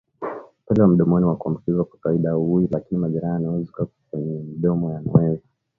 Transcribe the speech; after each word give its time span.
Upele 0.65 0.81
wa 0.81 0.87
mdomoni 0.87 1.25
wa 1.25 1.35
kuambukizana 1.37 1.83
kwa 1.83 1.99
kawaida 1.99 2.29
hauui 2.29 2.67
lakini 2.71 3.01
majeraha 3.01 3.33
yanayozuka 3.33 3.87
kwenye 4.11 4.39
mdomo 4.41 4.93
yanaweza 4.93 5.47